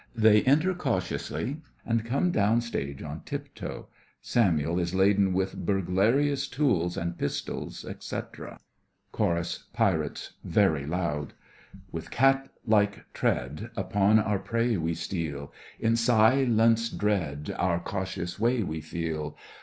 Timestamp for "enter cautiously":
0.45-1.61